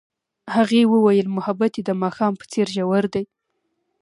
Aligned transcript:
هغې 0.55 0.81
وویل 0.93 1.27
محبت 1.37 1.71
یې 1.77 1.83
د 1.85 1.91
ماښام 2.01 2.33
په 2.39 2.45
څېر 2.51 2.67
ژور 2.75 3.03
دی. 3.13 3.23